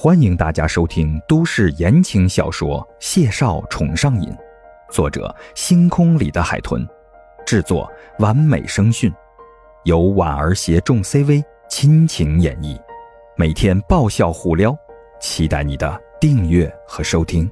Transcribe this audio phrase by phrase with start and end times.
[0.00, 4.30] 欢迎大家收听都市言情小说《谢少宠上瘾》，
[4.92, 6.86] 作者：星空里的海豚，
[7.44, 9.12] 制作：完美声讯，
[9.82, 12.80] 由婉儿携众 CV 亲情演绎，
[13.36, 14.72] 每天爆笑互撩，
[15.20, 17.50] 期待你的订阅和收听。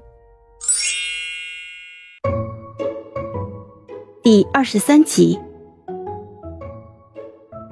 [4.22, 5.36] 第二十三集，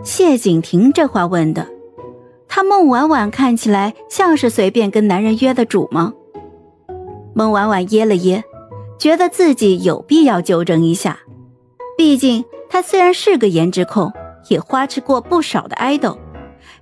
[0.02, 1.73] 谢景亭这话问的。
[2.56, 6.12] 他孟婉婉看起来像是随便跟男人约的主吗？
[7.34, 8.44] 孟婉婉噎了噎，
[8.96, 11.18] 觉得自己有必要纠正一下。
[11.98, 14.12] 毕竟她虽然是个颜值控，
[14.48, 16.16] 也花痴过不少的爱豆，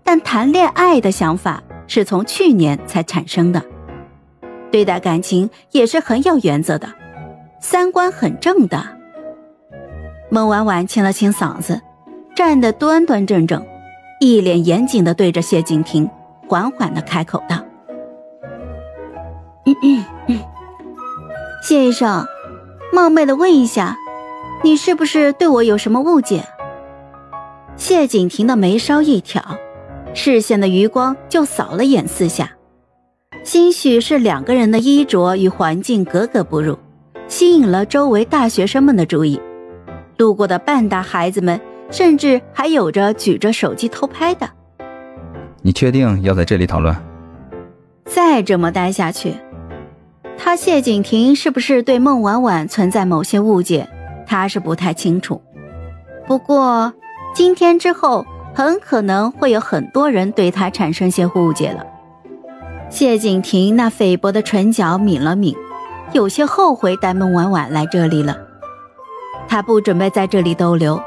[0.04, 3.62] 但谈恋爱的想法是从去年才产生的，
[4.70, 6.86] 对待感情也是很有原则的，
[7.62, 8.78] 三观很正的。
[10.28, 11.80] 孟婉婉清了清嗓子，
[12.36, 13.66] 站得端端正正。
[14.22, 16.08] 一脸严谨的对着谢景亭，
[16.46, 17.56] 缓缓的开口道
[21.66, 22.24] ：“谢医生，
[22.92, 23.96] 冒昧的问一下，
[24.62, 26.44] 你是不是对我有什么误解？”
[27.74, 29.42] 谢景亭的眉梢一挑，
[30.14, 32.52] 视线的余光就扫了眼四下，
[33.42, 36.78] 兴许是两个人的衣着与环境格格不入，
[37.26, 39.40] 吸引了周围大学生们的注意，
[40.16, 41.60] 路过的半大孩子们。
[41.92, 44.48] 甚至还有着举着手机偷拍的。
[45.60, 46.96] 你确定要在这里讨论？
[48.04, 49.34] 再这么待下去，
[50.36, 53.88] 他谢景亭是不是对孟婉婉存在某些误解？
[54.26, 55.40] 他是不太清楚。
[56.26, 56.92] 不过
[57.34, 61.86] 今天之后，很可能会有很多人对他产生些误解了。
[62.90, 65.56] 谢景亭那菲薄的唇角抿了抿，
[66.12, 68.36] 有些后悔带孟婉婉来这里了。
[69.48, 71.00] 他不准备在这里逗留。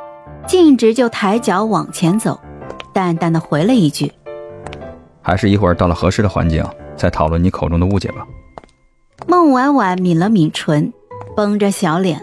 [0.48, 2.40] 径直就抬脚往前走，
[2.94, 4.12] 淡淡的回了一句
[5.22, 6.64] ：“还是一会儿到了合适的环境
[6.96, 8.26] 再讨论你口中的误解吧。”
[9.28, 10.94] 孟婉婉抿了抿唇，
[11.36, 12.22] 绷着小脸，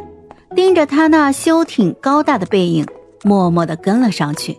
[0.55, 2.86] 盯着他那修挺高大的背影，
[3.24, 4.58] 默默的跟了上去。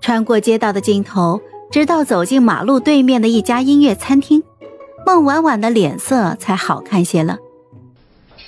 [0.00, 1.40] 穿过街道的尽头，
[1.70, 4.42] 直到走进马路对面的一家音乐餐厅，
[5.04, 7.38] 孟婉婉的脸色才好看些了。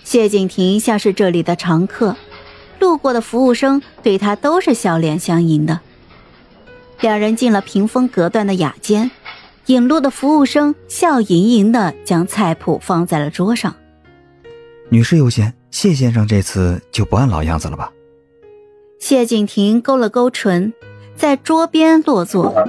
[0.05, 2.17] 谢景亭像是这里的常客。
[2.85, 5.81] 路过的服务生对他都是笑脸相迎的。
[7.01, 9.11] 两人进了屏风隔断的雅间，
[9.67, 13.75] 引路的服务生笑盈盈的将菜谱放在了桌上。
[14.91, 17.91] 女士优先，谢先生这次就不按老样子了吧？
[18.99, 20.75] 谢景亭勾了勾唇，
[21.17, 22.69] 在桌边落座，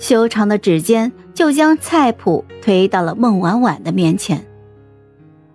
[0.00, 4.44] 修长的指尖就将菜谱推到了孟婉婉的面前。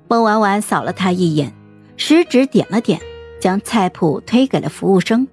[0.08, 1.54] 孟婉婉扫了他一眼，
[1.98, 3.02] 食指点了点。
[3.44, 5.28] 将菜谱推给了服务生，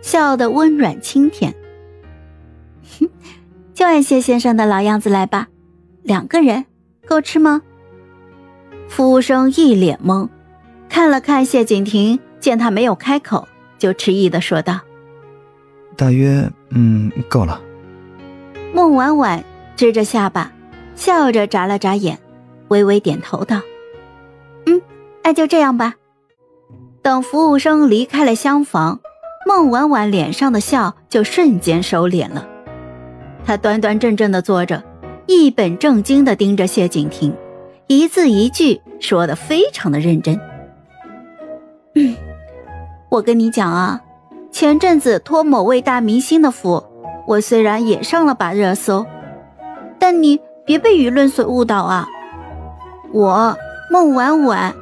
[0.00, 1.52] 笑得温软清甜。
[3.00, 3.08] 哼，
[3.74, 5.48] 就按谢先生的老样子来吧。
[6.04, 6.64] 两个人
[7.08, 7.62] 够吃吗？
[8.88, 10.28] 服务生一脸懵，
[10.88, 14.78] 看了看谢景亭，见他没有开口，就迟疑的说道
[15.98, 17.60] ：“大约，嗯，够了。”
[18.72, 19.42] 孟婉婉
[19.74, 20.52] 支着下巴，
[20.94, 22.16] 笑着眨了眨眼，
[22.68, 23.60] 微微点头道
[24.66, 24.80] ：“嗯，
[25.24, 25.94] 那就这样吧。”
[27.06, 28.98] 等服务生离开了厢房，
[29.46, 32.44] 孟婉婉脸上的笑就瞬间收敛了。
[33.44, 34.82] 她端端正正的坐着，
[35.26, 37.32] 一本正经的盯着谢景亭，
[37.86, 40.40] 一字一句说的非常的认真。
[43.08, 44.00] 我跟你讲啊，
[44.50, 46.82] 前阵子托某位大明星的福，
[47.28, 49.06] 我虽然也上了把热搜，
[50.00, 52.08] 但你别被舆论所误导啊。
[53.12, 53.56] 我
[53.92, 54.74] 孟婉婉。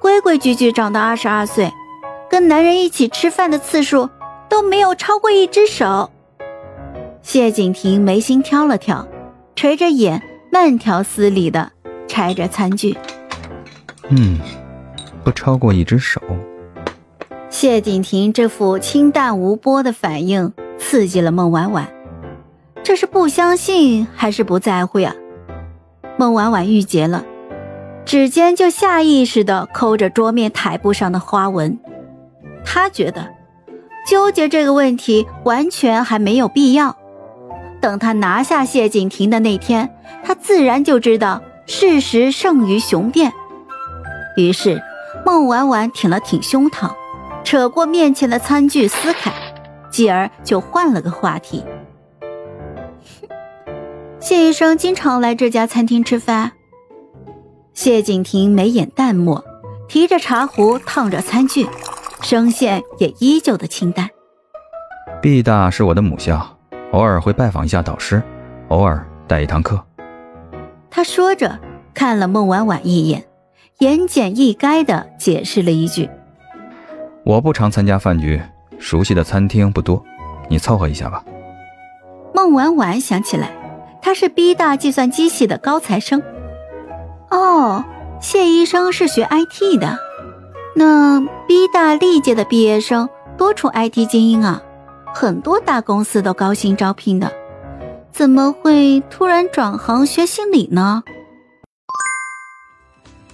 [0.00, 1.70] 规规矩矩长到二十二岁，
[2.30, 4.08] 跟男人一起吃饭的次数
[4.48, 6.10] 都没有超过一只手。
[7.20, 9.06] 谢景亭眉心挑了挑，
[9.54, 11.70] 垂着眼，慢条斯理的
[12.08, 12.96] 拆着餐具。
[14.08, 14.38] 嗯，
[15.22, 16.20] 不超过一只手。
[17.50, 21.86] 谢景亭这副清淡无波的反应刺激了孟婉婉，
[22.82, 25.14] 这是不相信还是不在乎呀？
[26.16, 27.22] 孟婉婉郁结了。
[28.10, 31.78] 指尖就下意识地抠着桌面台布上的花纹，
[32.64, 33.28] 他觉得
[34.04, 36.96] 纠结这个问题完全还没有必要。
[37.80, 43.32] 等他拿下谢景亭的那天，他自然就知道事实胜于雄辩。
[44.36, 44.82] 于是，
[45.24, 46.90] 孟婉婉挺了挺胸膛，
[47.44, 49.32] 扯过面前的餐具撕开，
[49.88, 51.64] 继而就换了个话题
[54.18, 56.50] ：“谢医生经常来这家餐厅吃饭。”
[57.82, 59.42] 谢景亭眉眼淡漠，
[59.88, 61.66] 提着茶壶烫着餐具，
[62.20, 64.10] 声线也依旧的清淡。
[65.22, 66.58] 毕大是我的母校，
[66.92, 68.22] 偶尔会拜访一下导师，
[68.68, 69.82] 偶尔带一堂课。
[70.90, 71.58] 他说着，
[71.94, 73.24] 看了孟婉婉一眼，
[73.78, 76.10] 言简意赅的解释了一句
[77.24, 78.38] ：“我不常参加饭局，
[78.78, 80.04] 熟悉的餐厅不多，
[80.50, 81.24] 你凑合一下吧。”
[82.36, 83.50] 孟婉婉想起来，
[84.02, 86.22] 他是 B 大计算机系的高材生。
[87.30, 87.84] 哦，
[88.20, 89.98] 谢医生是学 IT 的，
[90.74, 94.60] 那 B 大历届的毕业生多出 IT 精英啊，
[95.14, 97.32] 很多大公司都高薪招聘的。
[98.12, 101.04] 怎么会突然转行学心理呢？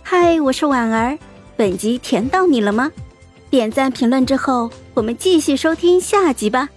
[0.02, 1.18] 嗨，我是婉儿，
[1.56, 2.92] 本集甜到你了吗？
[3.48, 6.68] 点赞评论之后，我们继续收听下集吧。